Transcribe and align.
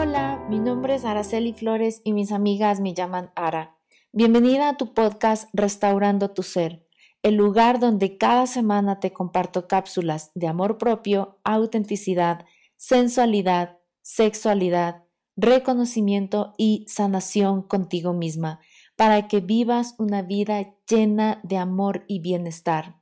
Hola, 0.00 0.46
mi 0.48 0.60
nombre 0.60 0.94
es 0.94 1.04
Araceli 1.04 1.52
Flores 1.52 2.02
y 2.04 2.12
mis 2.12 2.30
amigas 2.30 2.78
me 2.78 2.94
llaman 2.94 3.32
Ara. 3.34 3.76
Bienvenida 4.12 4.68
a 4.68 4.76
tu 4.76 4.94
podcast 4.94 5.48
Restaurando 5.52 6.30
tu 6.30 6.44
Ser, 6.44 6.86
el 7.24 7.34
lugar 7.34 7.80
donde 7.80 8.16
cada 8.16 8.46
semana 8.46 9.00
te 9.00 9.12
comparto 9.12 9.66
cápsulas 9.66 10.30
de 10.36 10.46
amor 10.46 10.78
propio, 10.78 11.40
autenticidad, 11.42 12.44
sensualidad, 12.76 13.78
sexualidad, 14.00 15.02
reconocimiento 15.36 16.54
y 16.56 16.84
sanación 16.86 17.62
contigo 17.62 18.12
misma, 18.12 18.60
para 18.94 19.26
que 19.26 19.40
vivas 19.40 19.96
una 19.98 20.22
vida 20.22 20.76
llena 20.88 21.40
de 21.42 21.56
amor 21.56 22.04
y 22.06 22.20
bienestar. 22.20 22.97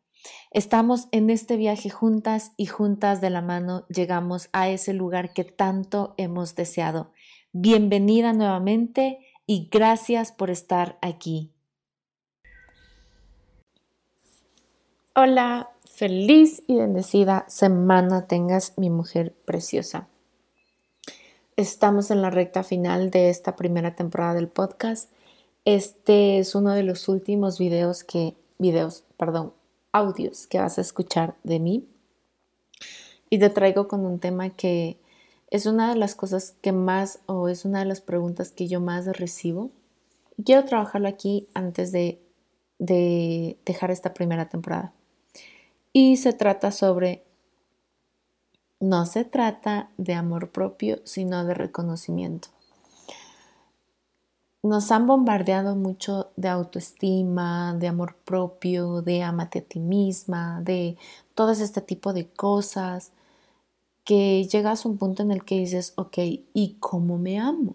Estamos 0.50 1.08
en 1.12 1.30
este 1.30 1.56
viaje 1.56 1.90
juntas 1.90 2.52
y 2.56 2.66
juntas 2.66 3.20
de 3.20 3.30
la 3.30 3.42
mano 3.42 3.86
llegamos 3.88 4.48
a 4.52 4.68
ese 4.68 4.92
lugar 4.92 5.32
que 5.32 5.44
tanto 5.44 6.14
hemos 6.16 6.54
deseado. 6.54 7.12
Bienvenida 7.52 8.32
nuevamente 8.32 9.18
y 9.46 9.68
gracias 9.70 10.32
por 10.32 10.50
estar 10.50 10.98
aquí. 11.02 11.52
Hola, 15.14 15.70
feliz 15.84 16.62
y 16.66 16.76
bendecida 16.76 17.46
semana 17.48 18.26
tengas 18.26 18.74
mi 18.76 18.90
mujer 18.90 19.34
preciosa. 19.46 20.08
Estamos 21.56 22.10
en 22.10 22.20
la 22.20 22.28
recta 22.28 22.62
final 22.62 23.10
de 23.10 23.30
esta 23.30 23.56
primera 23.56 23.94
temporada 23.94 24.34
del 24.34 24.48
podcast. 24.48 25.10
Este 25.64 26.38
es 26.38 26.54
uno 26.54 26.72
de 26.72 26.82
los 26.82 27.08
últimos 27.08 27.58
videos 27.58 28.04
que 28.04 28.36
videos, 28.58 29.04
perdón, 29.16 29.54
audios 29.96 30.46
que 30.46 30.58
vas 30.58 30.78
a 30.78 30.80
escuchar 30.80 31.36
de 31.42 31.58
mí. 31.60 31.88
Y 33.30 33.38
te 33.38 33.50
traigo 33.50 33.88
con 33.88 34.04
un 34.04 34.18
tema 34.18 34.50
que 34.50 34.98
es 35.50 35.66
una 35.66 35.90
de 35.90 35.96
las 35.96 36.14
cosas 36.14 36.54
que 36.60 36.72
más 36.72 37.20
o 37.26 37.48
es 37.48 37.64
una 37.64 37.80
de 37.80 37.86
las 37.86 38.00
preguntas 38.00 38.50
que 38.50 38.68
yo 38.68 38.80
más 38.80 39.06
recibo. 39.06 39.70
quiero 40.44 40.64
trabajarlo 40.64 41.08
aquí 41.08 41.48
antes 41.54 41.92
de, 41.92 42.20
de 42.78 43.56
dejar 43.64 43.90
esta 43.90 44.12
primera 44.12 44.48
temporada. 44.48 44.92
Y 45.92 46.18
se 46.18 46.32
trata 46.32 46.70
sobre, 46.72 47.24
no 48.80 49.06
se 49.06 49.24
trata 49.24 49.90
de 49.96 50.14
amor 50.14 50.50
propio, 50.50 51.00
sino 51.04 51.44
de 51.44 51.54
reconocimiento 51.54 52.48
nos 54.66 54.90
han 54.90 55.06
bombardeado 55.06 55.76
mucho 55.76 56.30
de 56.36 56.48
autoestima, 56.48 57.74
de 57.74 57.88
amor 57.88 58.16
propio, 58.24 59.02
de 59.02 59.22
amate 59.22 59.60
a 59.60 59.62
ti 59.62 59.78
misma, 59.78 60.60
de 60.62 60.96
todo 61.34 61.52
este 61.52 61.80
tipo 61.80 62.12
de 62.12 62.28
cosas, 62.28 63.12
que 64.04 64.44
llegas 64.44 64.84
a 64.84 64.88
un 64.88 64.98
punto 64.98 65.22
en 65.22 65.32
el 65.32 65.44
que 65.44 65.58
dices, 65.58 65.92
ok, 65.96 66.18
¿y 66.54 66.76
cómo 66.78 67.18
me 67.18 67.38
amo? 67.38 67.74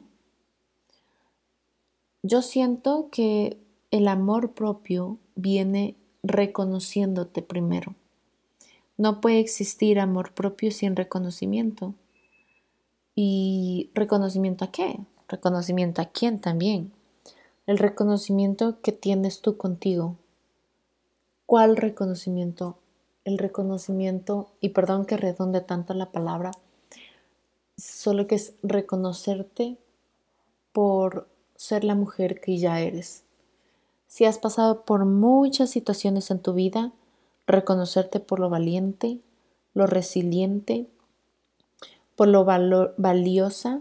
Yo 2.23 2.41
siento 2.41 3.09
que 3.11 3.57
el 3.89 4.07
amor 4.07 4.53
propio 4.53 5.17
viene 5.35 5.95
reconociéndote 6.23 7.41
primero. 7.41 7.95
No 8.97 9.19
puede 9.19 9.39
existir 9.39 9.99
amor 9.99 10.33
propio 10.33 10.71
sin 10.71 10.95
reconocimiento. 10.95 11.95
¿Y 13.15 13.89
reconocimiento 13.93 14.65
a 14.65 14.71
qué? 14.71 14.99
Reconocimiento 15.31 16.01
a 16.01 16.07
quién 16.07 16.41
también. 16.41 16.91
El 17.65 17.77
reconocimiento 17.77 18.81
que 18.81 18.91
tienes 18.91 19.39
tú 19.39 19.55
contigo. 19.55 20.17
¿Cuál 21.45 21.77
reconocimiento? 21.77 22.77
El 23.23 23.37
reconocimiento, 23.37 24.49
y 24.59 24.69
perdón 24.69 25.05
que 25.05 25.15
redonde 25.15 25.61
tanto 25.61 25.93
la 25.93 26.11
palabra, 26.11 26.51
solo 27.77 28.27
que 28.27 28.35
es 28.35 28.55
reconocerte 28.61 29.77
por 30.73 31.29
ser 31.55 31.85
la 31.85 31.95
mujer 31.95 32.41
que 32.41 32.57
ya 32.57 32.81
eres. 32.81 33.23
Si 34.07 34.25
has 34.25 34.37
pasado 34.37 34.83
por 34.83 35.05
muchas 35.05 35.69
situaciones 35.69 36.29
en 36.29 36.39
tu 36.39 36.51
vida, 36.51 36.91
reconocerte 37.47 38.19
por 38.19 38.41
lo 38.41 38.49
valiente, 38.49 39.21
lo 39.73 39.87
resiliente, 39.87 40.87
por 42.17 42.27
lo 42.27 42.43
valiosa 42.43 43.79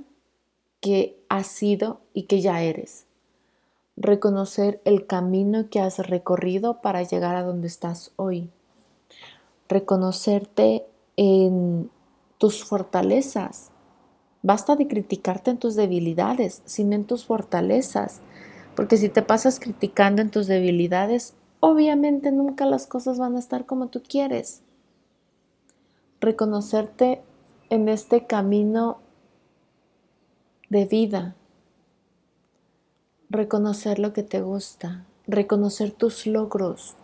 que 0.80 1.19
has 1.30 1.46
sido 1.46 2.00
y 2.12 2.24
que 2.24 2.42
ya 2.42 2.60
eres. 2.60 3.06
Reconocer 3.96 4.82
el 4.84 5.06
camino 5.06 5.70
que 5.70 5.80
has 5.80 5.98
recorrido 5.98 6.82
para 6.82 7.02
llegar 7.04 7.36
a 7.36 7.44
donde 7.44 7.68
estás 7.68 8.12
hoy. 8.16 8.50
Reconocerte 9.68 10.86
en 11.16 11.88
tus 12.38 12.64
fortalezas. 12.64 13.70
Basta 14.42 14.74
de 14.74 14.88
criticarte 14.88 15.52
en 15.52 15.58
tus 15.58 15.76
debilidades, 15.76 16.62
sino 16.64 16.94
en 16.94 17.04
tus 17.04 17.24
fortalezas. 17.24 18.20
Porque 18.74 18.96
si 18.96 19.08
te 19.08 19.22
pasas 19.22 19.60
criticando 19.60 20.22
en 20.22 20.30
tus 20.30 20.48
debilidades, 20.48 21.34
obviamente 21.60 22.32
nunca 22.32 22.66
las 22.66 22.86
cosas 22.86 23.18
van 23.18 23.36
a 23.36 23.38
estar 23.38 23.66
como 23.66 23.86
tú 23.86 24.02
quieres. 24.02 24.62
Reconocerte 26.20 27.22
en 27.68 27.88
este 27.88 28.26
camino 28.26 28.98
de 30.70 30.84
vida. 30.84 31.34
Reconocer 33.28 33.98
lo 33.98 34.12
que 34.12 34.22
te 34.22 34.40
gusta, 34.40 35.04
reconocer 35.26 35.90
tus 35.90 36.26
logros, 36.26 36.94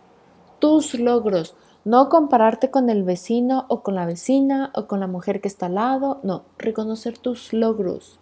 tus 0.59 0.93
logros, 0.93 1.53
no 1.83 2.07
compararte 2.07 2.71
con 2.71 2.89
el 2.89 3.03
vecino 3.03 3.65
o 3.67 3.83
con 3.83 3.95
la 3.95 4.05
vecina 4.05 4.71
o 4.73 4.87
con 4.87 5.01
la 5.01 5.07
mujer 5.07 5.41
que 5.41 5.49
está 5.49 5.65
al 5.65 5.75
lado, 5.75 6.21
no, 6.23 6.45
reconocer 6.57 7.17
tus 7.17 7.51
logros. 7.51 8.19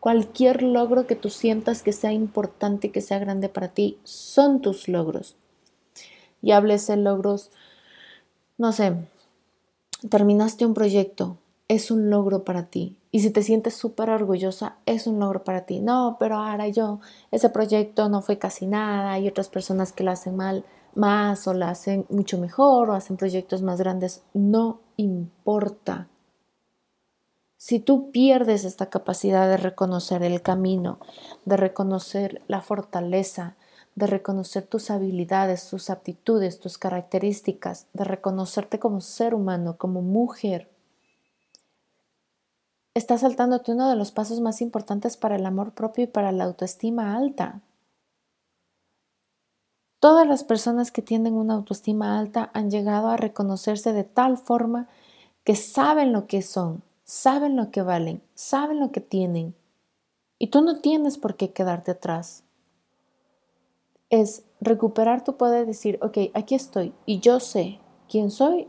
Cualquier 0.00 0.62
logro 0.62 1.06
que 1.06 1.14
tú 1.14 1.28
sientas 1.28 1.82
que 1.82 1.92
sea 1.92 2.12
importante, 2.12 2.90
que 2.90 3.02
sea 3.02 3.18
grande 3.18 3.50
para 3.50 3.68
ti, 3.68 3.98
son 4.04 4.62
tus 4.62 4.88
logros. 4.88 5.36
Y 6.40 6.52
hables 6.52 6.86
de 6.86 6.96
logros, 6.96 7.50
no 8.56 8.72
sé, 8.72 8.94
terminaste 10.08 10.64
un 10.64 10.72
proyecto, 10.72 11.36
es 11.70 11.92
un 11.92 12.10
logro 12.10 12.42
para 12.42 12.66
ti. 12.66 12.96
Y 13.12 13.20
si 13.20 13.30
te 13.30 13.44
sientes 13.44 13.74
súper 13.74 14.10
orgullosa, 14.10 14.78
es 14.86 15.06
un 15.06 15.20
logro 15.20 15.44
para 15.44 15.66
ti. 15.66 15.78
No, 15.78 16.16
pero 16.18 16.34
ahora 16.34 16.66
yo, 16.66 16.98
ese 17.30 17.48
proyecto 17.48 18.08
no 18.08 18.22
fue 18.22 18.38
casi 18.38 18.66
nada. 18.66 19.12
Hay 19.12 19.28
otras 19.28 19.48
personas 19.48 19.92
que 19.92 20.02
lo 20.02 20.10
hacen 20.10 20.34
mal 20.34 20.64
más 20.96 21.46
o 21.46 21.54
lo 21.54 21.66
hacen 21.66 22.06
mucho 22.08 22.38
mejor 22.38 22.90
o 22.90 22.94
hacen 22.94 23.16
proyectos 23.16 23.62
más 23.62 23.78
grandes. 23.78 24.24
No 24.34 24.80
importa. 24.96 26.08
Si 27.56 27.78
tú 27.78 28.10
pierdes 28.10 28.64
esta 28.64 28.86
capacidad 28.86 29.48
de 29.48 29.56
reconocer 29.56 30.24
el 30.24 30.42
camino, 30.42 30.98
de 31.44 31.56
reconocer 31.56 32.42
la 32.48 32.62
fortaleza, 32.62 33.54
de 33.94 34.08
reconocer 34.08 34.66
tus 34.66 34.90
habilidades, 34.90 35.68
tus 35.68 35.88
aptitudes, 35.88 36.58
tus 36.58 36.78
características, 36.78 37.86
de 37.92 38.02
reconocerte 38.02 38.80
como 38.80 39.00
ser 39.00 39.34
humano, 39.34 39.76
como 39.78 40.02
mujer, 40.02 40.69
estás 43.00 43.22
saltándote 43.22 43.72
uno 43.72 43.88
de 43.88 43.96
los 43.96 44.12
pasos 44.12 44.40
más 44.40 44.60
importantes 44.60 45.16
para 45.16 45.36
el 45.36 45.46
amor 45.46 45.72
propio 45.72 46.04
y 46.04 46.06
para 46.06 46.32
la 46.32 46.44
autoestima 46.44 47.16
alta. 47.16 47.62
Todas 49.98 50.26
las 50.26 50.44
personas 50.44 50.90
que 50.90 51.02
tienen 51.02 51.34
una 51.34 51.54
autoestima 51.54 52.18
alta 52.18 52.50
han 52.52 52.70
llegado 52.70 53.08
a 53.08 53.16
reconocerse 53.16 53.92
de 53.92 54.04
tal 54.04 54.36
forma 54.36 54.88
que 55.44 55.56
saben 55.56 56.12
lo 56.12 56.26
que 56.26 56.42
son, 56.42 56.82
saben 57.04 57.56
lo 57.56 57.70
que 57.70 57.82
valen, 57.82 58.22
saben 58.34 58.80
lo 58.80 58.92
que 58.92 59.00
tienen. 59.00 59.54
Y 60.38 60.48
tú 60.48 60.62
no 60.62 60.80
tienes 60.80 61.18
por 61.18 61.36
qué 61.36 61.52
quedarte 61.52 61.92
atrás. 61.92 62.44
Es 64.10 64.44
recuperar 64.60 65.24
tu 65.24 65.36
poder, 65.36 65.66
decir, 65.66 65.98
ok, 66.02 66.18
aquí 66.34 66.54
estoy 66.54 66.94
y 67.06 67.20
yo 67.20 67.40
sé 67.40 67.78
quién 68.08 68.30
soy 68.30 68.68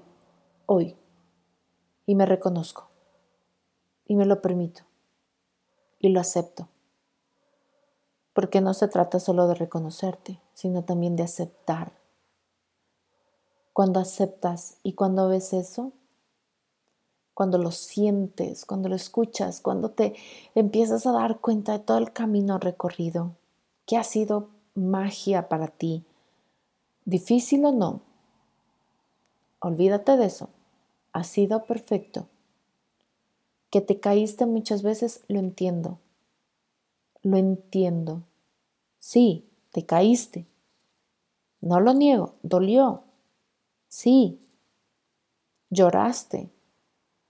hoy 0.67 0.95
y 2.05 2.15
me 2.15 2.25
reconozco 2.25 2.90
y 4.11 4.15
me 4.15 4.25
lo 4.25 4.41
permito 4.41 4.81
y 5.97 6.09
lo 6.09 6.19
acepto. 6.19 6.67
Porque 8.33 8.59
no 8.59 8.73
se 8.73 8.89
trata 8.89 9.21
solo 9.21 9.47
de 9.47 9.55
reconocerte, 9.55 10.41
sino 10.53 10.83
también 10.83 11.15
de 11.15 11.23
aceptar. 11.23 11.93
Cuando 13.71 14.01
aceptas 14.01 14.75
y 14.83 14.95
cuando 14.95 15.29
ves 15.29 15.53
eso, 15.53 15.93
cuando 17.33 17.57
lo 17.57 17.71
sientes, 17.71 18.65
cuando 18.65 18.89
lo 18.89 18.95
escuchas, 18.95 19.61
cuando 19.61 19.91
te 19.91 20.13
empiezas 20.55 21.05
a 21.05 21.13
dar 21.13 21.39
cuenta 21.39 21.71
de 21.71 21.79
todo 21.79 21.97
el 21.97 22.11
camino 22.11 22.57
recorrido, 22.57 23.37
que 23.85 23.95
ha 23.95 24.03
sido 24.03 24.49
magia 24.75 25.47
para 25.47 25.69
ti, 25.69 26.03
difícil 27.05 27.63
o 27.63 27.71
no, 27.71 28.01
olvídate 29.61 30.17
de 30.17 30.25
eso, 30.25 30.49
ha 31.13 31.23
sido 31.23 31.63
perfecto 31.63 32.27
que 33.71 33.81
te 33.81 33.99
caíste 33.99 34.45
muchas 34.45 34.83
veces, 34.83 35.23
lo 35.27 35.39
entiendo. 35.39 35.97
Lo 37.23 37.37
entiendo. 37.37 38.23
Sí, 38.99 39.49
te 39.71 39.85
caíste. 39.85 40.45
No 41.61 41.79
lo 41.79 41.93
niego, 41.93 42.35
dolió. 42.43 43.03
Sí. 43.87 44.39
Lloraste. 45.69 46.51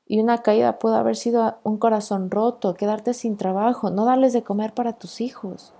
Y 0.07 0.19
una 0.19 0.41
caída 0.41 0.79
puede 0.79 0.97
haber 0.97 1.15
sido 1.15 1.59
un 1.63 1.77
corazón 1.77 2.31
roto, 2.31 2.73
quedarte 2.73 3.13
sin 3.13 3.37
trabajo, 3.37 3.91
no 3.91 4.03
darles 4.05 4.33
de 4.33 4.43
comer 4.43 4.73
para 4.73 4.93
tus 4.93 5.21
hijos, 5.21 5.73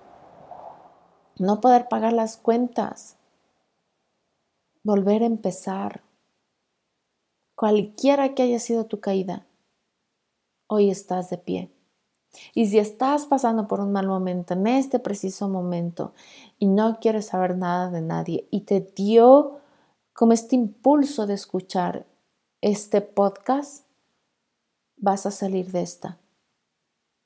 no 1.38 1.60
poder 1.60 1.90
pagar 1.90 2.14
las 2.14 2.38
cuentas, 2.38 3.18
volver 4.84 5.24
a 5.24 5.26
empezar. 5.26 6.02
Cualquiera 7.56 8.34
que 8.34 8.44
haya 8.44 8.60
sido 8.60 8.86
tu 8.86 9.02
caída, 9.02 9.46
hoy 10.72 10.90
estás 10.90 11.30
de 11.30 11.38
pie. 11.38 11.70
Y 12.56 12.68
si 12.68 12.80
estás 12.80 13.26
pasando 13.26 13.68
por 13.68 13.82
un 13.82 13.92
mal 13.92 14.08
momento 14.08 14.54
en 14.54 14.68
este 14.68 15.00
preciso 15.00 15.50
momento 15.50 16.14
y 16.60 16.68
no 16.68 17.00
quieres 17.02 17.26
saber 17.26 17.58
nada 17.58 17.90
de 17.90 18.00
nadie 18.00 18.48
y 18.52 18.62
te 18.62 18.80
dio 18.80 19.60
como 20.14 20.32
este 20.32 20.56
impulso 20.56 21.28
de 21.28 21.34
escuchar 21.34 22.08
este 22.62 23.02
podcast, 23.02 23.86
vas 24.96 25.26
a 25.26 25.32
salir 25.32 25.74
de 25.74 25.82
esta. 25.82 26.20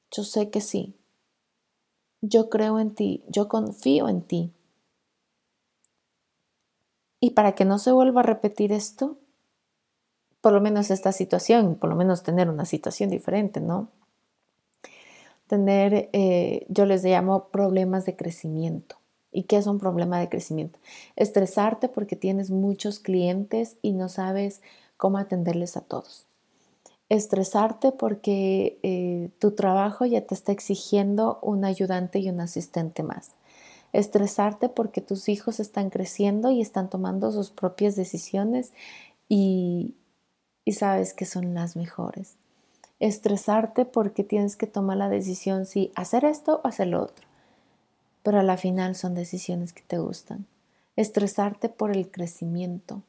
Yo 0.09 0.23
sé 0.23 0.49
que 0.49 0.61
sí. 0.61 0.95
Yo 2.21 2.49
creo 2.49 2.79
en 2.79 2.95
ti, 2.95 3.23
yo 3.27 3.47
confío 3.47 4.09
en 4.09 4.23
ti. 4.23 4.53
Y 7.19 7.31
para 7.31 7.53
que 7.53 7.65
no 7.65 7.77
se 7.77 7.91
vuelva 7.91 8.21
a 8.21 8.23
repetir 8.23 8.71
esto, 8.71 9.19
por 10.45 10.53
lo 10.53 10.61
menos 10.61 10.91
esta 10.91 11.11
situación, 11.11 11.73
por 11.73 11.89
lo 11.89 11.95
menos 11.95 12.21
tener 12.21 12.51
una 12.51 12.65
situación 12.65 13.09
diferente, 13.09 13.59
¿no? 13.59 13.87
Tener, 15.47 16.11
eh, 16.13 16.67
yo 16.69 16.85
les 16.85 17.03
llamo 17.03 17.47
problemas 17.47 18.05
de 18.05 18.15
crecimiento. 18.15 18.97
¿Y 19.31 19.45
qué 19.45 19.57
es 19.57 19.65
un 19.65 19.79
problema 19.79 20.19
de 20.19 20.29
crecimiento? 20.29 20.77
Estresarte 21.15 21.89
porque 21.89 22.15
tienes 22.15 22.51
muchos 22.51 22.99
clientes 22.99 23.77
y 23.81 23.93
no 23.93 24.07
sabes 24.07 24.61
cómo 24.97 25.17
atenderles 25.17 25.77
a 25.77 25.81
todos. 25.81 26.27
Estresarte 27.09 27.91
porque 27.91 28.77
eh, 28.83 29.31
tu 29.39 29.53
trabajo 29.53 30.05
ya 30.05 30.21
te 30.21 30.35
está 30.35 30.51
exigiendo 30.51 31.39
un 31.41 31.65
ayudante 31.65 32.19
y 32.19 32.29
un 32.29 32.39
asistente 32.39 33.01
más. 33.01 33.31
Estresarte 33.93 34.69
porque 34.69 35.01
tus 35.01 35.27
hijos 35.27 35.59
están 35.59 35.89
creciendo 35.89 36.51
y 36.51 36.61
están 36.61 36.87
tomando 36.87 37.31
sus 37.31 37.49
propias 37.49 37.95
decisiones 37.95 38.73
y, 39.27 39.95
y 40.65 40.73
sabes 40.73 41.13
que 41.13 41.25
son 41.25 41.53
las 41.53 41.75
mejores. 41.75 42.35
Estresarte 42.99 43.85
porque 43.85 44.23
tienes 44.23 44.55
que 44.55 44.67
tomar 44.67 44.97
la 44.97 45.09
decisión 45.09 45.65
si 45.67 45.91
hacer 45.95 46.25
esto 46.25 46.61
o 46.63 46.67
hacer 46.67 46.87
lo 46.87 47.03
otro. 47.03 47.25
Pero 48.23 48.39
a 48.39 48.43
la 48.43 48.57
final 48.57 48.95
son 48.95 49.13
decisiones 49.13 49.71
que 49.71 49.83
te 49.83 49.99
gustan. 49.99 50.47
Estresarte 50.95 51.69
por 51.69 51.95
el 51.95 52.09
crecimiento. 52.09 53.03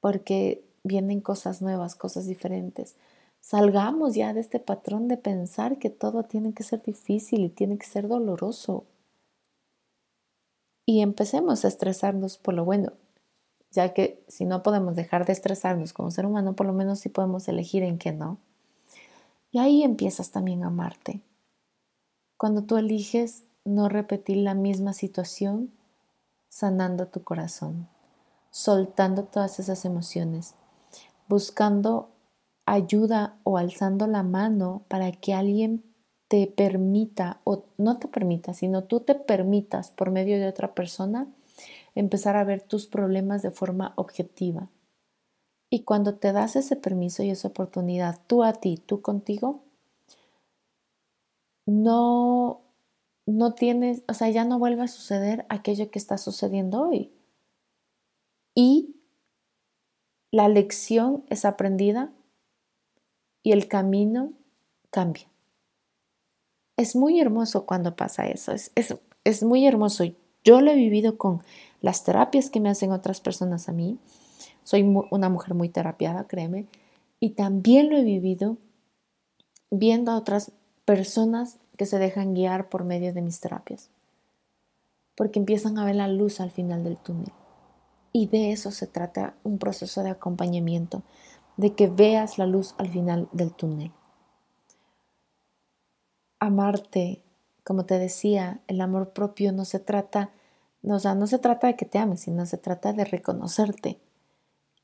Porque 0.00 0.62
vienen 0.84 1.20
cosas 1.20 1.60
nuevas, 1.60 1.96
cosas 1.96 2.26
diferentes. 2.26 2.94
Salgamos 3.40 4.14
ya 4.14 4.32
de 4.32 4.40
este 4.40 4.60
patrón 4.60 5.08
de 5.08 5.16
pensar 5.16 5.78
que 5.78 5.90
todo 5.90 6.22
tiene 6.22 6.52
que 6.52 6.62
ser 6.62 6.82
difícil 6.82 7.44
y 7.44 7.48
tiene 7.48 7.78
que 7.78 7.86
ser 7.86 8.06
doloroso. 8.06 8.84
Y 10.86 11.00
empecemos 11.00 11.64
a 11.64 11.68
estresarnos 11.68 12.38
por 12.38 12.54
lo 12.54 12.64
bueno 12.64 12.92
ya 13.72 13.94
que 13.94 14.22
si 14.28 14.44
no 14.44 14.62
podemos 14.62 14.94
dejar 14.94 15.26
de 15.26 15.32
estresarnos 15.32 15.92
como 15.92 16.10
ser 16.10 16.26
humano, 16.26 16.54
por 16.54 16.66
lo 16.66 16.72
menos 16.72 17.00
sí 17.00 17.08
podemos 17.08 17.48
elegir 17.48 17.82
en 17.82 17.98
qué 17.98 18.12
no. 18.12 18.38
Y 19.50 19.58
ahí 19.58 19.82
empiezas 19.82 20.30
también 20.30 20.62
a 20.62 20.68
amarte. 20.68 21.20
Cuando 22.36 22.62
tú 22.62 22.76
eliges 22.76 23.44
no 23.64 23.88
repetir 23.88 24.38
la 24.38 24.54
misma 24.54 24.92
situación, 24.92 25.70
sanando 26.48 27.06
tu 27.06 27.22
corazón, 27.22 27.88
soltando 28.50 29.24
todas 29.24 29.58
esas 29.58 29.84
emociones, 29.84 30.54
buscando 31.28 32.10
ayuda 32.66 33.36
o 33.44 33.58
alzando 33.58 34.06
la 34.06 34.22
mano 34.22 34.82
para 34.88 35.12
que 35.12 35.34
alguien 35.34 35.82
te 36.28 36.46
permita, 36.46 37.40
o 37.44 37.64
no 37.78 37.98
te 37.98 38.08
permita, 38.08 38.54
sino 38.54 38.84
tú 38.84 39.00
te 39.00 39.14
permitas 39.14 39.90
por 39.90 40.10
medio 40.10 40.38
de 40.38 40.48
otra 40.48 40.74
persona, 40.74 41.26
empezar 41.94 42.36
a 42.36 42.44
ver 42.44 42.62
tus 42.62 42.86
problemas 42.86 43.42
de 43.42 43.50
forma 43.50 43.92
objetiva. 43.96 44.68
Y 45.70 45.84
cuando 45.84 46.16
te 46.16 46.32
das 46.32 46.56
ese 46.56 46.76
permiso 46.76 47.22
y 47.22 47.30
esa 47.30 47.48
oportunidad, 47.48 48.20
tú 48.26 48.44
a 48.44 48.52
ti, 48.52 48.76
tú 48.76 49.00
contigo, 49.00 49.62
no, 51.66 52.60
no 53.26 53.54
tienes, 53.54 54.02
o 54.08 54.14
sea, 54.14 54.28
ya 54.30 54.44
no 54.44 54.58
vuelve 54.58 54.82
a 54.82 54.88
suceder 54.88 55.46
aquello 55.48 55.90
que 55.90 55.98
está 55.98 56.18
sucediendo 56.18 56.82
hoy. 56.82 57.10
Y 58.54 58.96
la 60.30 60.48
lección 60.48 61.24
es 61.28 61.44
aprendida 61.44 62.12
y 63.42 63.52
el 63.52 63.68
camino 63.68 64.32
cambia. 64.90 65.26
Es 66.76 66.96
muy 66.96 67.20
hermoso 67.20 67.66
cuando 67.66 67.96
pasa 67.96 68.26
eso, 68.26 68.52
es, 68.52 68.72
es, 68.74 68.94
es 69.24 69.42
muy 69.42 69.66
hermoso. 69.66 70.04
Yo 70.44 70.60
lo 70.60 70.70
he 70.70 70.74
vivido 70.74 71.16
con 71.16 71.42
las 71.80 72.04
terapias 72.04 72.50
que 72.50 72.60
me 72.60 72.68
hacen 72.68 72.92
otras 72.92 73.20
personas 73.20 73.68
a 73.68 73.72
mí. 73.72 73.98
Soy 74.64 74.82
una 75.10 75.28
mujer 75.28 75.54
muy 75.54 75.68
terapiada, 75.68 76.26
créeme. 76.26 76.66
Y 77.20 77.30
también 77.30 77.90
lo 77.90 77.96
he 77.96 78.02
vivido 78.02 78.56
viendo 79.70 80.10
a 80.12 80.16
otras 80.16 80.52
personas 80.84 81.58
que 81.76 81.86
se 81.86 81.98
dejan 81.98 82.34
guiar 82.34 82.68
por 82.68 82.84
medio 82.84 83.12
de 83.12 83.22
mis 83.22 83.40
terapias. 83.40 83.90
Porque 85.16 85.38
empiezan 85.38 85.78
a 85.78 85.84
ver 85.84 85.96
la 85.96 86.08
luz 86.08 86.40
al 86.40 86.50
final 86.50 86.84
del 86.84 86.96
túnel. 86.96 87.32
Y 88.12 88.26
de 88.26 88.52
eso 88.52 88.70
se 88.70 88.86
trata 88.86 89.34
un 89.42 89.58
proceso 89.58 90.02
de 90.02 90.10
acompañamiento, 90.10 91.02
de 91.56 91.74
que 91.74 91.86
veas 91.86 92.38
la 92.38 92.46
luz 92.46 92.74
al 92.78 92.88
final 92.88 93.28
del 93.32 93.52
túnel. 93.52 93.90
Amarte, 96.38 97.22
como 97.64 97.84
te 97.84 97.98
decía, 97.98 98.60
el 98.66 98.80
amor 98.80 99.12
propio 99.12 99.52
no 99.52 99.64
se 99.64 99.78
trata 99.78 100.30
o 100.84 100.98
sea, 100.98 101.14
no 101.14 101.26
se 101.26 101.38
trata 101.38 101.68
de 101.68 101.76
que 101.76 101.84
te 101.84 101.98
ames, 101.98 102.22
sino 102.22 102.44
se 102.46 102.58
trata 102.58 102.92
de 102.92 103.04
reconocerte. 103.04 104.00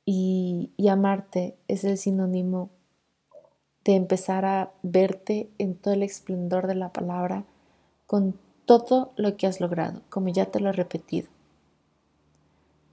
Y, 0.05 0.73
y 0.77 0.89
amarte 0.89 1.59
es 1.67 1.85
el 1.85 1.99
sinónimo 1.99 2.71
de 3.85 3.97
empezar 3.97 4.45
a 4.45 4.73
verte 4.83 5.51
en 5.59 5.75
todo 5.75 5.95
el 5.95 6.03
esplendor 6.03 6.67
de 6.67 6.77
la 6.77 6.93
palabra, 6.93 7.45
con 8.07 8.39
todo 8.65 9.13
lo 9.17 9.37
que 9.37 9.47
has 9.47 9.61
logrado, 9.61 10.03
como 10.09 10.29
ya 10.29 10.47
te 10.47 10.61
lo 10.61 10.71
he 10.71 10.73
repetido. 10.73 11.29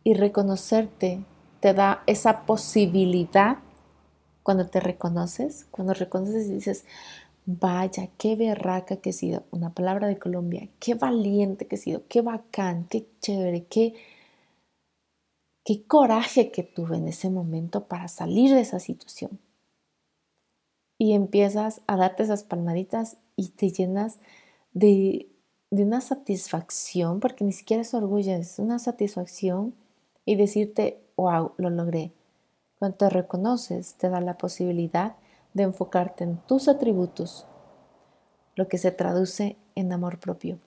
Y 0.03 0.13
reconocerte 0.13 1.23
te 1.59 1.73
da 1.73 2.03
esa 2.05 2.45
posibilidad 2.45 3.57
cuando 4.43 4.67
te 4.67 4.79
reconoces, 4.79 5.67
cuando 5.71 5.93
reconoces 5.93 6.47
y 6.47 6.53
dices, 6.53 6.85
Vaya, 7.47 8.09
qué 8.18 8.35
berraca 8.35 8.97
que 8.97 9.11
he 9.11 9.14
sido, 9.14 9.44
una 9.52 9.71
palabra 9.71 10.07
de 10.07 10.18
Colombia, 10.18 10.68
qué 10.80 10.95
valiente 10.95 11.68
que 11.68 11.75
he 11.75 11.80
sido, 11.80 12.02
qué 12.07 12.21
bacán, 12.21 12.87
qué 12.90 13.07
chévere, 13.21 13.66
qué, 13.66 13.94
qué 15.64 15.83
coraje 15.85 16.52
que 16.52 16.64
tuve 16.64 16.97
en 16.97 17.07
ese 17.07 17.30
momento 17.30 17.87
para 17.87 18.07
salir 18.07 18.52
de 18.52 18.61
esa 18.61 18.80
situación. 18.80 19.40
Y 20.97 21.14
empiezas 21.14 21.81
a 21.85 21.97
darte 21.97 22.23
esas 22.23 22.44
palmaditas 22.44 23.18
y 23.35 23.49
te 23.49 23.69
llenas 23.69 24.18
de, 24.73 25.30
de 25.69 25.83
una 25.83 26.02
satisfacción, 26.02 27.19
porque 27.19 27.44
ni 27.44 27.52
siquiera 27.52 27.81
es 27.81 27.94
orgullo, 27.94 28.33
es 28.33 28.57
una 28.57 28.80
satisfacción 28.80 29.75
y 30.25 30.35
decirte, 30.35 30.99
wow, 31.16 31.52
lo 31.57 31.69
logré. 31.69 32.11
Cuando 32.80 32.97
te 32.97 33.09
reconoces, 33.09 33.94
te 33.95 34.09
da 34.09 34.19
la 34.19 34.40
posibilidad 34.40 35.16
de 35.56 35.64
enfocarte 35.64 36.24
en 36.26 36.38
tus 36.45 36.68
atributos, 36.68 37.47
lo 38.56 38.68
que 38.68 38.78
se 38.78 38.92
traduce 38.92 39.57
en 39.74 39.92
amor 39.92 40.19
propio. 40.19 40.59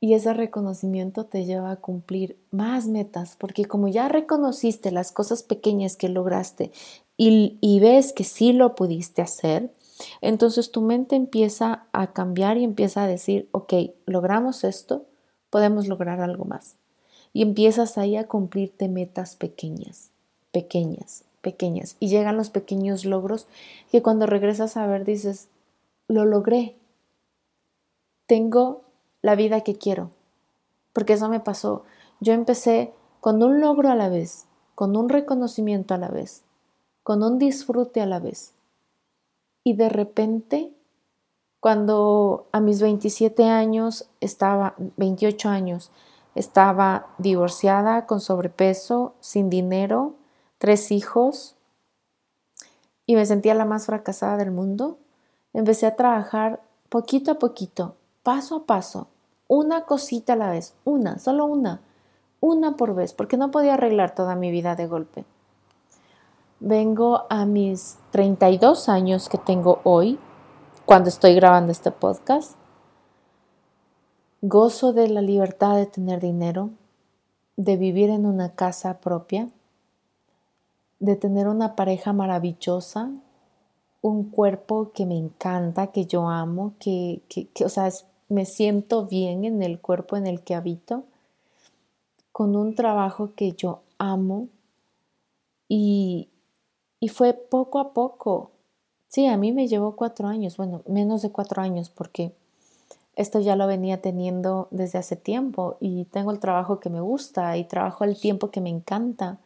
Y 0.00 0.14
ese 0.14 0.32
reconocimiento 0.32 1.26
te 1.26 1.44
lleva 1.44 1.72
a 1.72 1.80
cumplir 1.80 2.38
más 2.50 2.86
metas, 2.86 3.36
porque 3.36 3.64
como 3.64 3.88
ya 3.88 4.08
reconociste 4.08 4.92
las 4.92 5.10
cosas 5.10 5.42
pequeñas 5.42 5.96
que 5.96 6.08
lograste 6.08 6.70
y, 7.16 7.80
ves 7.80 8.12
que 8.12 8.22
sí 8.22 8.52
lo 8.52 8.74
pudiste 8.74 9.22
hacer, 9.22 9.72
entonces 10.20 10.70
tu 10.70 10.80
mente 10.80 11.16
empieza 11.16 11.86
a 11.92 12.12
cambiar 12.12 12.58
y 12.58 12.64
empieza 12.64 13.02
a 13.02 13.08
decir, 13.08 13.48
ok, 13.50 13.72
logramos 14.06 14.62
esto, 14.62 15.06
podemos 15.50 15.88
lograr 15.88 16.20
algo 16.20 16.44
más. 16.44 16.76
Y 17.32 17.42
empiezas 17.42 17.98
ahí 17.98 18.16
a 18.16 18.28
cumplirte 18.28 18.88
metas 18.88 19.34
pequeñas, 19.34 20.10
pequeñas, 20.52 21.24
pequeñas 21.46 21.96
y 22.00 22.08
llegan 22.08 22.36
los 22.36 22.50
pequeños 22.50 23.04
logros 23.04 23.46
que 23.92 24.02
cuando 24.02 24.26
regresas 24.26 24.76
a 24.76 24.84
ver 24.88 25.04
dices, 25.04 25.48
lo 26.08 26.24
logré, 26.24 26.74
tengo 28.26 28.82
la 29.22 29.36
vida 29.36 29.60
que 29.60 29.76
quiero, 29.76 30.10
porque 30.92 31.12
eso 31.12 31.28
me 31.28 31.38
pasó. 31.38 31.84
Yo 32.18 32.32
empecé 32.32 32.92
con 33.20 33.44
un 33.44 33.60
logro 33.60 33.90
a 33.90 33.94
la 33.94 34.08
vez, 34.08 34.46
con 34.74 34.96
un 34.96 35.08
reconocimiento 35.08 35.94
a 35.94 35.98
la 35.98 36.08
vez, 36.08 36.42
con 37.04 37.22
un 37.22 37.38
disfrute 37.38 38.00
a 38.00 38.06
la 38.06 38.18
vez. 38.18 38.52
Y 39.62 39.74
de 39.74 39.88
repente, 39.88 40.72
cuando 41.60 42.48
a 42.50 42.58
mis 42.58 42.82
27 42.82 43.44
años 43.44 44.08
estaba, 44.20 44.74
28 44.96 45.48
años, 45.48 45.92
estaba 46.34 47.14
divorciada, 47.18 48.06
con 48.06 48.20
sobrepeso, 48.20 49.14
sin 49.20 49.48
dinero, 49.48 50.14
tres 50.58 50.90
hijos, 50.90 51.56
y 53.06 53.14
me 53.14 53.24
sentía 53.24 53.54
la 53.54 53.64
más 53.64 53.86
fracasada 53.86 54.36
del 54.36 54.50
mundo, 54.50 54.98
empecé 55.52 55.86
a 55.86 55.96
trabajar 55.96 56.60
poquito 56.88 57.32
a 57.32 57.38
poquito, 57.38 57.94
paso 58.22 58.56
a 58.56 58.64
paso, 58.64 59.08
una 59.48 59.82
cosita 59.82 60.32
a 60.32 60.36
la 60.36 60.50
vez, 60.50 60.74
una, 60.84 61.18
solo 61.18 61.46
una, 61.46 61.80
una 62.40 62.76
por 62.76 62.94
vez, 62.94 63.12
porque 63.12 63.36
no 63.36 63.50
podía 63.50 63.74
arreglar 63.74 64.14
toda 64.14 64.34
mi 64.34 64.50
vida 64.50 64.74
de 64.74 64.86
golpe. 64.86 65.24
Vengo 66.58 67.26
a 67.28 67.44
mis 67.44 67.98
32 68.10 68.88
años 68.88 69.28
que 69.28 69.38
tengo 69.38 69.80
hoy, 69.84 70.18
cuando 70.84 71.08
estoy 71.08 71.34
grabando 71.34 71.72
este 71.72 71.90
podcast. 71.90 72.56
Gozo 74.40 74.92
de 74.92 75.08
la 75.08 75.20
libertad 75.20 75.76
de 75.76 75.86
tener 75.86 76.20
dinero, 76.20 76.70
de 77.56 77.76
vivir 77.76 78.10
en 78.10 78.26
una 78.26 78.52
casa 78.52 78.98
propia, 78.98 79.48
de 81.06 81.16
tener 81.16 81.48
una 81.48 81.76
pareja 81.76 82.12
maravillosa, 82.12 83.10
un 84.02 84.30
cuerpo 84.30 84.92
que 84.92 85.06
me 85.06 85.16
encanta, 85.16 85.86
que 85.88 86.04
yo 86.04 86.28
amo, 86.28 86.74
que, 86.78 87.22
o 87.64 87.68
sea, 87.68 87.90
me 88.28 88.44
siento 88.44 89.06
bien 89.06 89.44
en 89.44 89.62
el 89.62 89.80
cuerpo 89.80 90.16
en 90.16 90.26
el 90.26 90.42
que 90.42 90.54
habito, 90.54 91.04
con 92.32 92.56
un 92.56 92.74
trabajo 92.74 93.30
que 93.34 93.52
yo 93.52 93.80
amo 93.98 94.48
y, 95.68 96.28
y 97.00 97.08
fue 97.08 97.32
poco 97.32 97.78
a 97.78 97.94
poco. 97.94 98.50
Sí, 99.08 99.26
a 99.26 99.36
mí 99.36 99.52
me 99.52 99.68
llevó 99.68 99.96
cuatro 99.96 100.28
años, 100.28 100.56
bueno, 100.56 100.82
menos 100.86 101.22
de 101.22 101.30
cuatro 101.30 101.62
años 101.62 101.88
porque 101.88 102.32
esto 103.14 103.40
ya 103.40 103.56
lo 103.56 103.66
venía 103.66 104.02
teniendo 104.02 104.68
desde 104.70 104.98
hace 104.98 105.16
tiempo 105.16 105.78
y 105.80 106.04
tengo 106.04 106.32
el 106.32 106.38
trabajo 106.38 106.80
que 106.80 106.90
me 106.90 107.00
gusta 107.00 107.56
y 107.56 107.64
trabajo 107.64 108.04
el 108.04 108.20
tiempo 108.20 108.50
que 108.50 108.60
me 108.60 108.68
encanta. 108.68 109.38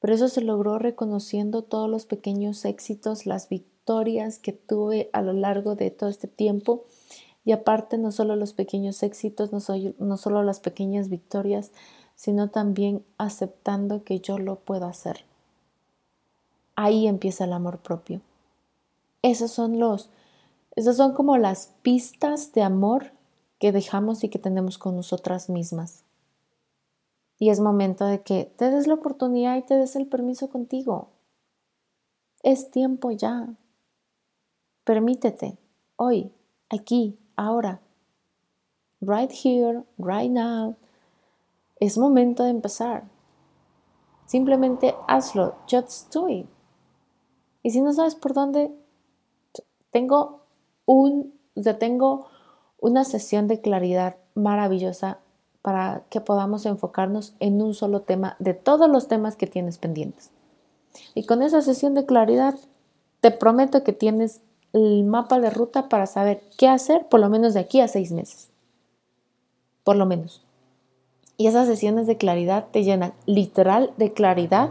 Pero 0.00 0.14
eso 0.14 0.28
se 0.28 0.40
logró 0.40 0.78
reconociendo 0.78 1.62
todos 1.62 1.90
los 1.90 2.06
pequeños 2.06 2.64
éxitos, 2.64 3.26
las 3.26 3.48
victorias 3.48 4.38
que 4.38 4.52
tuve 4.52 5.10
a 5.12 5.22
lo 5.22 5.32
largo 5.32 5.74
de 5.74 5.90
todo 5.90 6.08
este 6.08 6.28
tiempo. 6.28 6.84
Y 7.44 7.52
aparte, 7.52 7.98
no 7.98 8.12
solo 8.12 8.36
los 8.36 8.52
pequeños 8.52 9.02
éxitos, 9.02 9.52
no, 9.52 10.16
solo 10.16 10.42
las 10.42 10.60
pequeñas 10.60 11.08
victorias, 11.08 11.72
sino 12.14 12.50
también 12.50 13.04
aceptando 13.16 14.04
que 14.04 14.20
yo 14.20 14.38
lo 14.38 14.56
puedo 14.56 14.86
hacer. 14.86 15.24
Ahí 16.76 17.06
empieza 17.06 17.44
el 17.44 17.52
amor 17.52 17.78
propio. 17.78 18.20
Esos 19.22 19.50
son 19.50 19.80
los 19.80 20.10
esas 20.78 20.96
son 20.96 21.12
como 21.12 21.36
las 21.38 21.72
pistas 21.82 22.52
de 22.52 22.62
amor 22.62 23.10
que 23.58 23.72
dejamos 23.72 24.22
y 24.22 24.28
que 24.28 24.38
tenemos 24.38 24.78
con 24.78 24.94
nosotras 24.94 25.48
mismas. 25.48 26.04
Y 27.38 27.50
es 27.50 27.60
momento 27.60 28.04
de 28.04 28.22
que 28.22 28.52
te 28.56 28.70
des 28.70 28.86
la 28.86 28.94
oportunidad 28.94 29.56
y 29.56 29.62
te 29.62 29.74
des 29.74 29.94
el 29.96 30.06
permiso 30.06 30.48
contigo. 30.50 31.10
Es 32.42 32.70
tiempo 32.70 33.10
ya. 33.10 33.54
Permítete, 34.84 35.58
hoy, 35.96 36.32
aquí, 36.68 37.18
ahora. 37.36 37.80
Right 39.00 39.30
here, 39.30 39.84
right 39.98 40.30
now. 40.30 40.76
Es 41.78 41.96
momento 41.96 42.42
de 42.42 42.50
empezar. 42.50 43.04
Simplemente 44.26 44.94
hazlo, 45.06 45.54
just 45.70 46.12
do 46.12 46.28
it. 46.28 46.46
Y 47.62 47.70
si 47.70 47.80
no 47.80 47.92
sabes 47.92 48.14
por 48.14 48.34
dónde, 48.34 48.72
tengo 49.90 50.42
un, 50.86 51.38
tengo 51.78 52.26
una 52.80 53.04
sesión 53.04 53.48
de 53.48 53.60
claridad 53.60 54.16
maravillosa 54.34 55.20
para 55.68 56.00
que 56.08 56.22
podamos 56.22 56.64
enfocarnos 56.64 57.34
en 57.40 57.60
un 57.60 57.74
solo 57.74 58.00
tema 58.00 58.36
de 58.38 58.54
todos 58.54 58.88
los 58.88 59.06
temas 59.06 59.36
que 59.36 59.46
tienes 59.46 59.76
pendientes. 59.76 60.30
Y 61.14 61.26
con 61.26 61.42
esa 61.42 61.60
sesión 61.60 61.92
de 61.92 62.06
claridad, 62.06 62.54
te 63.20 63.30
prometo 63.30 63.84
que 63.84 63.92
tienes 63.92 64.40
el 64.72 65.04
mapa 65.04 65.38
de 65.40 65.50
ruta 65.50 65.90
para 65.90 66.06
saber 66.06 66.42
qué 66.56 66.68
hacer 66.68 67.06
por 67.08 67.20
lo 67.20 67.28
menos 67.28 67.52
de 67.52 67.60
aquí 67.60 67.82
a 67.82 67.88
seis 67.88 68.12
meses. 68.12 68.48
Por 69.84 69.96
lo 69.96 70.06
menos. 70.06 70.42
Y 71.36 71.48
esas 71.48 71.66
sesiones 71.66 72.06
de 72.06 72.16
claridad 72.16 72.68
te 72.70 72.82
llenan 72.82 73.12
literal 73.26 73.92
de 73.98 74.14
claridad 74.14 74.70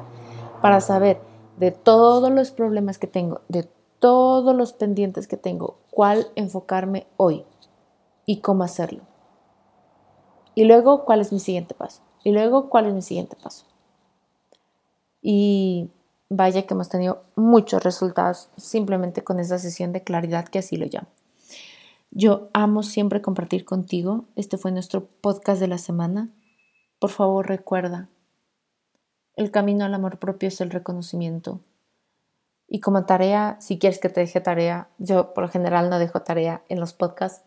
para 0.64 0.82
saber 0.82 1.20
de 1.60 1.70
todos 1.70 2.32
los 2.32 2.50
problemas 2.50 2.98
que 2.98 3.06
tengo, 3.06 3.42
de 3.50 3.70
todos 4.00 4.56
los 4.56 4.74
pendientes 4.74 5.28
que 5.28 5.38
tengo, 5.38 5.78
cuál 5.92 6.26
enfocarme 6.34 7.06
hoy 7.18 7.46
y 8.26 8.38
cómo 8.38 8.64
hacerlo. 8.64 9.07
Y 10.58 10.66
luego, 10.66 11.06
cuál 11.06 11.22
es 11.22 11.32
mi 11.32 11.40
siguiente 11.40 11.76
paso. 11.76 12.02
Y 12.24 12.32
luego, 12.32 12.68
cuál 12.68 12.88
es 12.88 12.94
mi 12.96 13.04
siguiente 13.04 13.36
paso. 13.36 13.64
Y 15.22 15.92
vaya 16.30 16.66
que 16.66 16.74
hemos 16.74 16.90
tenido 16.90 17.22
muchos 17.36 17.84
resultados 17.84 18.50
simplemente 18.58 19.24
con 19.24 19.40
esa 19.40 19.60
sesión 19.60 19.94
de 19.94 20.02
claridad 20.02 20.48
que 20.48 20.58
así 20.58 20.76
lo 20.76 20.88
llamo. 20.88 21.10
Yo 22.10 22.50
amo 22.54 22.82
siempre 22.82 23.22
compartir 23.22 23.66
contigo. 23.66 24.26
Este 24.36 24.58
fue 24.58 24.72
nuestro 24.72 25.06
podcast 25.06 25.62
de 25.62 25.68
la 25.68 25.78
semana. 25.78 26.30
Por 26.98 27.12
favor, 27.12 27.48
recuerda, 27.48 28.10
el 29.36 29.52
camino 29.52 29.86
al 29.86 29.94
amor 29.94 30.18
propio 30.18 30.48
es 30.48 30.60
el 30.60 30.72
reconocimiento 30.72 31.60
y 32.68 32.80
como 32.80 33.06
tarea, 33.06 33.58
si 33.62 33.78
quieres 33.78 34.00
que 34.00 34.10
te 34.10 34.22
deje 34.22 34.42
tarea, 34.42 34.90
yo 34.98 35.36
por 35.36 35.44
lo 35.44 35.50
general 35.52 35.92
no 35.92 36.00
dejo 36.00 36.24
tarea 36.24 36.64
en 36.68 36.80
los 36.80 36.94
podcasts, 36.94 37.44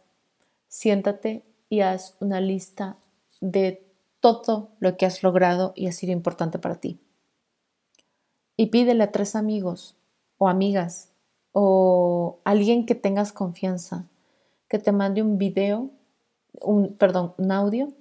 siéntate 0.69 1.43
y 1.71 1.81
haz 1.81 2.17
una 2.21 2.41
lista 2.43 2.97
de 3.41 3.87
todo 4.21 4.73
lo 4.81 4.99
que 4.99 5.07
has 5.07 5.23
logrado 5.23 5.73
y 5.75 5.87
ha 5.87 5.93
sido 5.93 6.13
importante 6.13 6.59
para 6.59 6.75
ti. 6.75 7.01
Y 8.57 8.67
pídele 8.67 9.05
a 9.05 9.13
tres 9.13 9.35
amigos 9.35 9.97
o 10.37 10.49
amigas 10.49 11.13
o 11.53 12.41
alguien 12.45 12.85
que 12.85 12.95
tengas 12.95 13.33
confianza 13.33 14.05
que 14.69 14.79
te 14.79 14.93
mande 14.93 15.23
un 15.23 15.39
video, 15.39 15.91
un, 16.61 16.95
perdón, 16.95 17.35
un 17.39 17.51
audio 17.51 17.93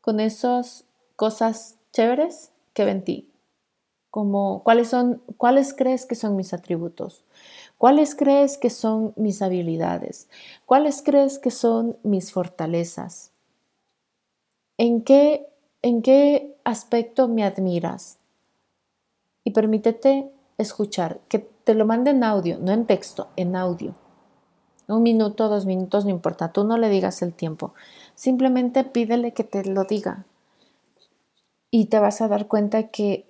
con 0.00 0.20
esas 0.20 0.84
cosas 1.16 1.78
chéveres 1.92 2.52
que 2.72 2.84
ven 2.84 3.02
ti 3.02 3.32
como 4.12 4.62
cuáles 4.62 4.88
son, 4.88 5.22
cuáles 5.38 5.72
crees 5.72 6.04
que 6.04 6.14
son 6.14 6.36
mis 6.36 6.52
atributos, 6.52 7.24
cuáles 7.82 8.14
crees 8.14 8.58
que 8.58 8.70
son 8.70 9.12
mis 9.16 9.42
habilidades, 9.42 10.28
cuáles 10.66 11.02
crees 11.02 11.40
que 11.40 11.50
son 11.50 11.96
mis 12.04 12.30
fortalezas, 12.30 13.32
en 14.78 15.02
qué, 15.02 15.48
en 15.82 16.00
qué 16.00 16.56
aspecto 16.62 17.26
me 17.26 17.42
admiras. 17.42 18.20
Y 19.42 19.50
permítete 19.50 20.30
escuchar, 20.58 21.22
que 21.26 21.40
te 21.40 21.74
lo 21.74 21.84
mande 21.84 22.12
en 22.12 22.22
audio, 22.22 22.56
no 22.60 22.70
en 22.70 22.86
texto, 22.86 23.30
en 23.34 23.56
audio. 23.56 23.96
Un 24.86 25.02
minuto, 25.02 25.48
dos 25.48 25.66
minutos, 25.66 26.04
no 26.04 26.12
importa, 26.12 26.52
tú 26.52 26.62
no 26.62 26.78
le 26.78 26.88
digas 26.88 27.20
el 27.20 27.34
tiempo, 27.34 27.74
simplemente 28.14 28.84
pídele 28.84 29.34
que 29.34 29.42
te 29.42 29.64
lo 29.64 29.82
diga. 29.82 30.24
Y 31.72 31.86
te 31.86 31.98
vas 31.98 32.20
a 32.20 32.28
dar 32.28 32.46
cuenta 32.46 32.90
que 32.90 33.26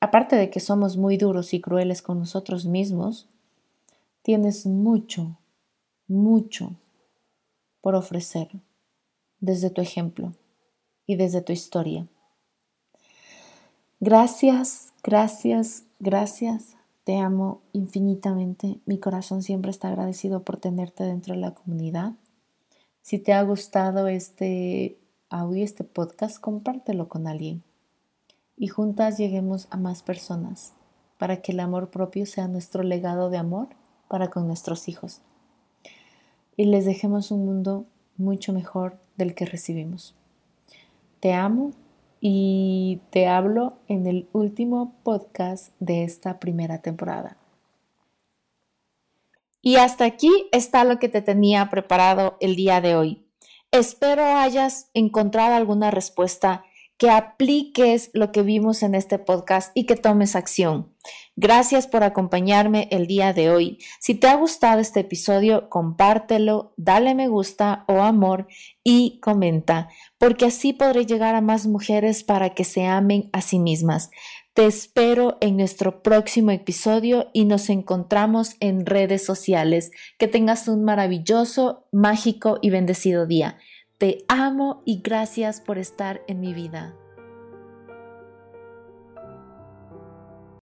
aparte 0.00 0.34
de 0.34 0.50
que 0.50 0.58
somos 0.58 0.96
muy 0.96 1.16
duros 1.18 1.54
y 1.54 1.60
crueles 1.60 2.02
con 2.02 2.18
nosotros 2.18 2.66
mismos, 2.66 3.28
tienes 4.26 4.66
mucho, 4.66 5.38
mucho 6.08 6.74
por 7.80 7.94
ofrecer 7.94 8.48
desde 9.38 9.70
tu 9.70 9.80
ejemplo 9.80 10.32
y 11.06 11.14
desde 11.14 11.42
tu 11.42 11.52
historia. 11.52 12.08
Gracias, 14.00 14.92
gracias, 15.04 15.84
gracias. 16.00 16.74
Te 17.04 17.18
amo 17.18 17.60
infinitamente. 17.72 18.80
Mi 18.84 18.98
corazón 18.98 19.44
siempre 19.44 19.70
está 19.70 19.86
agradecido 19.86 20.42
por 20.42 20.56
tenerte 20.56 21.04
dentro 21.04 21.36
de 21.36 21.40
la 21.42 21.54
comunidad. 21.54 22.14
Si 23.02 23.20
te 23.20 23.32
ha 23.32 23.40
gustado 23.44 24.08
este 24.08 24.98
audio, 25.30 25.62
este 25.62 25.84
podcast, 25.84 26.40
compártelo 26.40 27.08
con 27.08 27.28
alguien 27.28 27.62
y 28.56 28.66
juntas 28.66 29.18
lleguemos 29.18 29.68
a 29.70 29.76
más 29.76 30.02
personas 30.02 30.72
para 31.16 31.42
que 31.42 31.52
el 31.52 31.60
amor 31.60 31.90
propio 31.90 32.26
sea 32.26 32.48
nuestro 32.48 32.82
legado 32.82 33.30
de 33.30 33.36
amor 33.36 33.68
para 34.08 34.30
con 34.30 34.46
nuestros 34.46 34.88
hijos 34.88 35.20
y 36.56 36.64
les 36.64 36.86
dejemos 36.86 37.30
un 37.30 37.44
mundo 37.44 37.86
mucho 38.16 38.52
mejor 38.52 38.98
del 39.16 39.34
que 39.34 39.44
recibimos. 39.44 40.14
Te 41.20 41.34
amo 41.34 41.72
y 42.20 43.00
te 43.10 43.26
hablo 43.26 43.74
en 43.88 44.06
el 44.06 44.28
último 44.32 44.94
podcast 45.02 45.72
de 45.80 46.04
esta 46.04 46.38
primera 46.38 46.80
temporada. 46.80 47.36
Y 49.60 49.76
hasta 49.76 50.04
aquí 50.04 50.30
está 50.52 50.84
lo 50.84 50.98
que 50.98 51.08
te 51.08 51.22
tenía 51.22 51.68
preparado 51.70 52.36
el 52.40 52.56
día 52.56 52.80
de 52.80 52.96
hoy. 52.96 53.26
Espero 53.72 54.24
hayas 54.24 54.90
encontrado 54.94 55.54
alguna 55.54 55.90
respuesta 55.90 56.64
que 56.98 57.10
apliques 57.10 58.10
lo 58.14 58.32
que 58.32 58.42
vimos 58.42 58.82
en 58.82 58.94
este 58.94 59.18
podcast 59.18 59.70
y 59.74 59.84
que 59.84 59.96
tomes 59.96 60.34
acción. 60.34 60.92
Gracias 61.36 61.86
por 61.86 62.02
acompañarme 62.02 62.88
el 62.90 63.06
día 63.06 63.32
de 63.32 63.50
hoy. 63.50 63.78
Si 64.00 64.14
te 64.14 64.26
ha 64.26 64.34
gustado 64.36 64.80
este 64.80 65.00
episodio, 65.00 65.68
compártelo, 65.68 66.72
dale 66.76 67.14
me 67.14 67.28
gusta 67.28 67.84
o 67.88 68.02
amor 68.02 68.48
y 68.82 69.20
comenta, 69.20 69.88
porque 70.18 70.46
así 70.46 70.72
podré 70.72 71.04
llegar 71.04 71.34
a 71.34 71.42
más 71.42 71.66
mujeres 71.66 72.24
para 72.24 72.50
que 72.50 72.64
se 72.64 72.86
amen 72.86 73.28
a 73.32 73.42
sí 73.42 73.58
mismas. 73.58 74.10
Te 74.56 74.64
espero 74.64 75.36
en 75.42 75.58
nuestro 75.58 76.02
próximo 76.02 76.50
episodio 76.50 77.28
y 77.34 77.44
nos 77.44 77.68
encontramos 77.68 78.56
en 78.60 78.86
redes 78.86 79.22
sociales. 79.22 79.90
Que 80.16 80.28
tengas 80.28 80.66
un 80.66 80.82
maravilloso, 80.82 81.86
mágico 81.92 82.58
y 82.62 82.70
bendecido 82.70 83.26
día. 83.26 83.58
Te 83.98 84.26
amo 84.28 84.82
y 84.84 85.00
gracias 85.00 85.62
por 85.62 85.78
estar 85.78 86.20
en 86.28 86.40
mi 86.40 86.52
vida. 86.52 86.94